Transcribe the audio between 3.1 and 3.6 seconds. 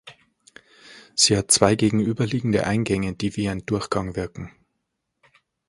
die wie